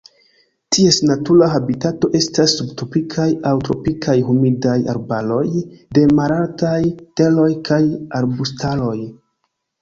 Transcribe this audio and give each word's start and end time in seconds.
Ties 0.75 0.95
natura 1.07 1.49
habitato 1.55 2.09
estas 2.19 2.55
subtropikaj 2.61 3.27
aŭ 3.49 3.51
tropikaj 3.67 4.15
humidaj 4.31 4.79
arbaroj 4.95 5.43
de 5.99 6.07
malaltaj 6.21 6.81
teroj 7.21 7.47
kaj 7.71 7.81
arbustaroj. 8.23 8.97